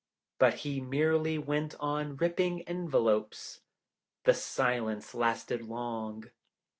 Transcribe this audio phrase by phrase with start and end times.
[0.39, 3.61] But he merely went on ripping envelopes.
[4.23, 6.31] The silence lasted long.